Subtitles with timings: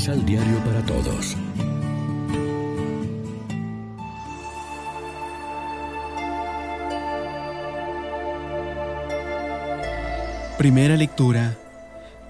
[0.00, 1.36] Misal Diario para Todos.
[10.56, 11.54] Primera lectura.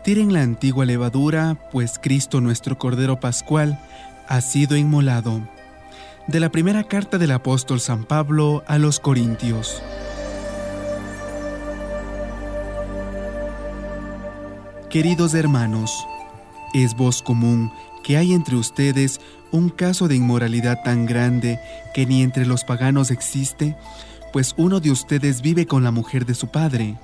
[0.03, 3.79] Tiren la antigua levadura, pues Cristo nuestro Cordero Pascual
[4.27, 5.41] ha sido inmolado.
[6.27, 9.80] De la primera carta del apóstol San Pablo a los Corintios.
[14.89, 16.05] Queridos hermanos,
[16.74, 19.20] es voz común que hay entre ustedes
[19.52, 21.58] un caso de inmoralidad tan grande
[21.94, 23.76] que ni entre los paganos existe,
[24.32, 26.96] pues uno de ustedes vive con la mujer de su padre.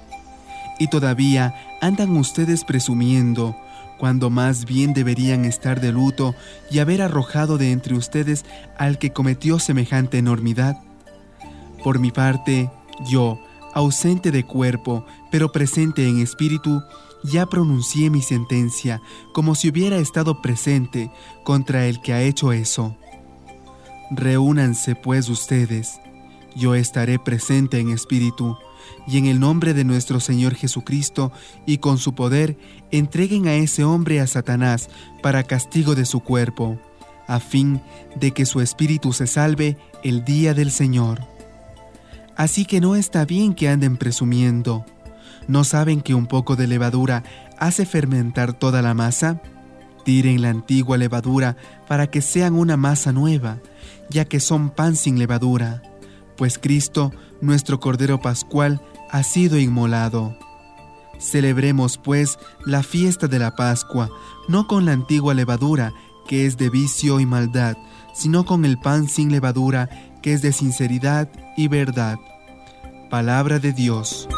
[0.79, 3.57] Y todavía andan ustedes presumiendo,
[3.99, 6.35] cuando más bien deberían estar de luto
[6.71, 8.45] y haber arrojado de entre ustedes
[8.77, 10.77] al que cometió semejante enormidad.
[11.83, 12.71] Por mi parte,
[13.09, 13.41] yo,
[13.75, 16.83] ausente de cuerpo, pero presente en espíritu,
[17.23, 21.11] ya pronuncié mi sentencia como si hubiera estado presente
[21.45, 22.97] contra el que ha hecho eso.
[24.11, 26.01] Reúnanse pues ustedes,
[26.55, 28.57] yo estaré presente en espíritu,
[29.07, 31.33] y en el nombre de nuestro Señor Jesucristo
[31.65, 32.57] y con su poder,
[32.91, 34.89] entreguen a ese hombre a Satanás
[35.23, 36.79] para castigo de su cuerpo,
[37.27, 37.81] a fin
[38.15, 41.27] de que su espíritu se salve el día del Señor.
[42.37, 44.85] Así que no está bien que anden presumiendo
[45.49, 47.23] ¿No saben que un poco de levadura
[47.59, 49.41] hace fermentar toda la masa?
[50.05, 51.57] Tiren la antigua levadura
[51.89, 53.59] para que sean una masa nueva,
[54.11, 55.83] ya que son pan sin levadura,
[56.37, 58.81] pues Cristo, nuestro Cordero Pascual,
[59.11, 60.37] ha sido inmolado.
[61.19, 64.11] Celebremos, pues, la fiesta de la Pascua,
[64.49, 65.93] no con la antigua levadura,
[66.29, 67.77] que es de vicio y maldad,
[68.15, 69.89] sino con el pan sin levadura,
[70.23, 72.19] que es de sinceridad y verdad.
[73.11, 74.29] Palabra de Dios.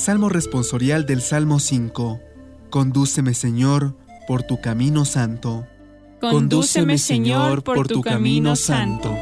[0.00, 2.20] Salmo responsorial del Salmo 5.
[2.70, 5.66] Condúceme, Señor, por tu camino santo.
[6.22, 9.14] Condúceme, Señor, por tu camino santo.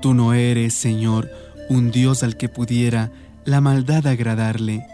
[0.00, 1.28] Tú no eres, Señor,
[1.68, 3.10] un Dios al que pudiera
[3.44, 4.86] la maldad agradarle,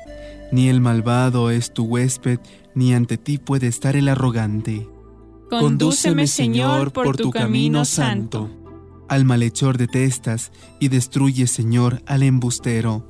[0.51, 2.41] ni el malvado es tu huésped,
[2.75, 4.89] ni ante ti puede estar el arrogante.
[5.51, 8.49] Condúceme, Señor, por tu camino santo.
[9.11, 13.05] Al malhechor detestas y destruyes, Señor, al embustero.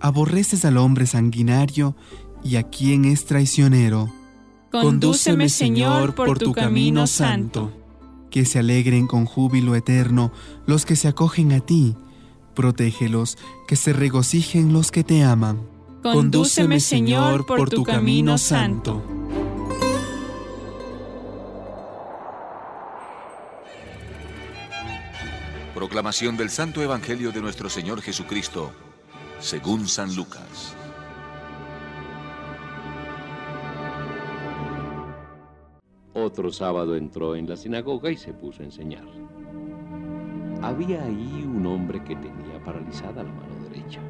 [0.00, 1.96] Aborreces al hombre sanguinario
[2.44, 4.08] y a quien es traicionero.
[4.70, 7.72] Condúceme, Señor, por tu camino santo.
[8.30, 10.30] Que se alegren con júbilo eterno
[10.64, 11.96] los que se acogen a ti.
[12.54, 13.36] Protégelos,
[13.66, 15.60] que se regocijen los que te aman.
[16.04, 19.02] Condúceme, Señor, por tu camino santo.
[25.74, 28.72] Proclamación del Santo Evangelio de nuestro Señor Jesucristo,
[29.40, 30.76] según San Lucas.
[36.12, 39.06] Otro sábado entró en la sinagoga y se puso a enseñar.
[40.60, 44.02] Había ahí un hombre que tenía paralizada la mano derecha.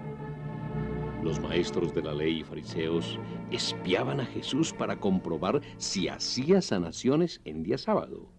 [1.23, 3.21] Los maestros de la ley y fariseos
[3.53, 8.33] espiaban a Jesús para comprobar si hacía sanaciones en día sábado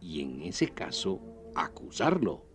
[0.00, 1.20] y en ese caso
[1.54, 2.53] acusarlo.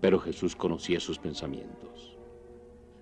[0.00, 2.16] Pero Jesús conocía sus pensamientos.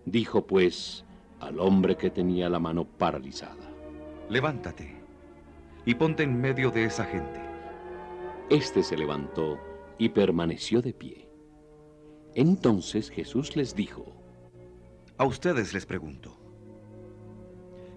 [0.04, 1.04] Dijo pues
[1.40, 3.70] al hombre que tenía la mano paralizada,
[4.28, 4.96] Levántate
[5.84, 7.40] y ponte en medio de esa gente.
[8.50, 9.58] Este se levantó
[9.98, 11.28] y permaneció de pie.
[12.34, 14.04] Entonces Jesús les dijo,
[15.16, 16.36] A ustedes les pregunto,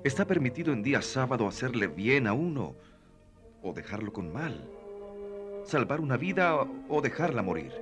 [0.04, 2.76] ¿está permitido en día sábado hacerle bien a uno
[3.64, 4.70] o dejarlo con mal?
[5.66, 6.56] ¿Salvar una vida
[6.88, 7.74] o dejarla morir?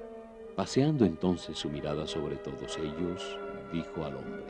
[0.57, 3.38] Paseando entonces su mirada sobre todos ellos,
[3.71, 4.44] dijo al hombre,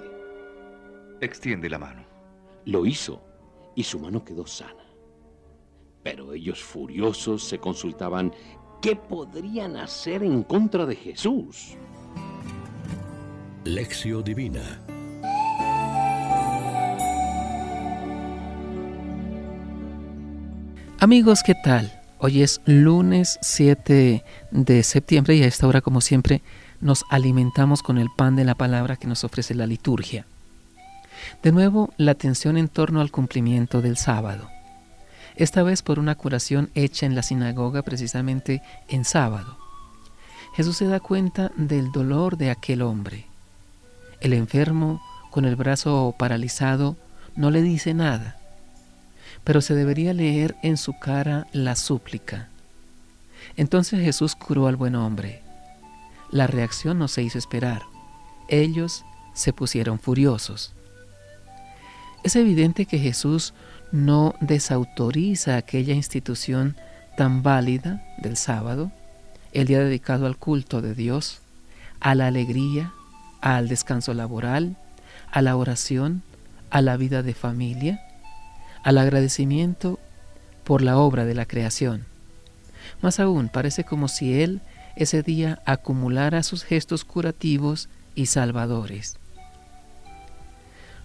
[1.19, 2.01] Extiende la mano.
[2.63, 3.21] Lo hizo,
[3.75, 4.86] y su mano quedó sana.
[6.04, 8.31] Pero ellos furiosos se consultaban
[8.81, 11.75] qué podrían hacer en contra de Jesús.
[13.65, 14.81] Lección Divina
[21.00, 21.92] Amigos, ¿qué tal?
[22.19, 26.41] Hoy es lunes 7 de septiembre y a esta hora, como siempre,
[26.81, 30.25] nos alimentamos con el pan de la palabra que nos ofrece la liturgia.
[31.43, 34.49] De nuevo, la atención en torno al cumplimiento del sábado.
[35.35, 39.55] Esta vez por una curación hecha en la sinagoga precisamente en sábado.
[40.55, 43.27] Jesús se da cuenta del dolor de aquel hombre.
[44.21, 46.97] El enfermo, con el brazo paralizado,
[47.35, 48.37] no le dice nada,
[49.47, 52.49] pero se debería leer en su cara la súplica.
[53.55, 55.41] Entonces Jesús curó al buen hombre.
[56.31, 57.83] La reacción no se hizo esperar.
[58.49, 60.73] Ellos se pusieron furiosos.
[62.25, 63.53] Es evidente que Jesús
[63.94, 66.75] no desautoriza aquella institución
[67.15, 68.91] tan válida del sábado,
[69.53, 71.39] el día dedicado al culto de Dios,
[72.01, 72.91] a la alegría,
[73.39, 74.75] al descanso laboral,
[75.31, 76.21] a la oración,
[76.69, 78.06] a la vida de familia,
[78.87, 79.99] al agradecimiento
[80.63, 82.05] por la obra de la creación.
[83.01, 84.61] Más aún, parece como si Él
[84.95, 89.17] ese día acumulara sus gestos curativos y salvadores.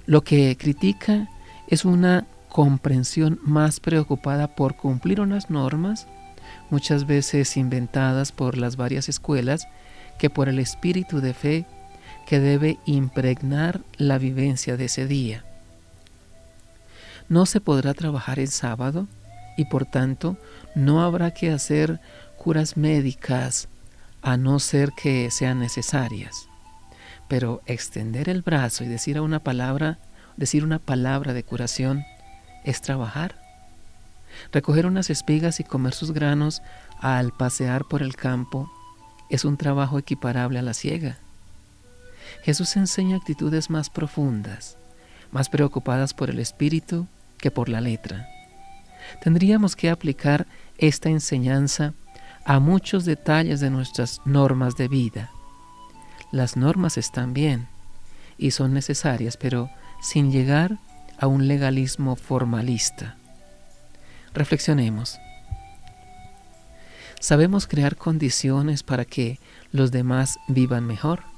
[0.07, 1.29] Lo que critica
[1.67, 6.07] es una comprensión más preocupada por cumplir unas normas,
[6.71, 9.67] muchas veces inventadas por las varias escuelas,
[10.21, 11.67] que por el espíritu de fe
[12.29, 15.45] que debe impregnar la vivencia de ese día.
[17.33, 19.09] No se podrá trabajar el sábado
[19.57, 20.37] y por tanto
[20.75, 21.99] no habrá que hacer
[22.37, 23.69] curas médicas
[24.21, 26.47] a no ser que sean necesarias.
[27.29, 29.99] Pero extender el brazo y decir una palabra,
[30.37, 32.05] decir una palabra de curación
[32.65, 33.41] es trabajar.
[34.53, 36.61] Recoger unas espigas y comer sus granos
[37.01, 38.71] al pasear por el campo
[39.31, 41.17] es un trabajo equiparable a la ciega.
[42.43, 44.77] Jesús enseña actitudes más profundas,
[45.31, 47.07] más preocupadas por el espíritu
[47.43, 48.27] que por la letra.
[49.23, 50.47] Tendríamos que aplicar
[50.79, 51.93] esta enseñanza
[52.47, 55.31] a muchos detalles de nuestras normas de vida
[56.33, 57.69] las normas están bien
[58.39, 60.79] y son necesarias, pero sin llegar
[61.19, 63.19] a un legalismo formalista.
[64.33, 65.19] Reflexionemos.
[67.21, 69.39] ¿Sabemos crear condiciones para que
[69.73, 71.32] los demás vivan mejor?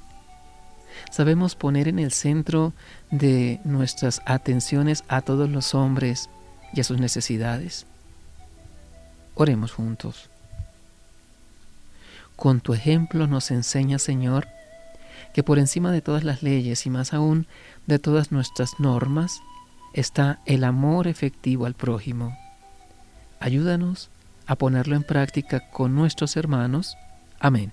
[1.11, 2.73] ¿Sabemos poner en el centro
[3.11, 6.29] de nuestras atenciones a todos los hombres
[6.73, 7.87] y a sus necesidades?
[9.35, 10.31] Oremos juntos.
[12.37, 14.49] Con tu ejemplo nos enseña, Señor,
[15.33, 17.47] que por encima de todas las leyes y más aún
[17.87, 19.41] de todas nuestras normas
[19.93, 22.37] está el amor efectivo al prójimo.
[23.41, 24.11] Ayúdanos
[24.47, 26.97] a ponerlo en práctica con nuestros hermanos.
[27.39, 27.73] Amén.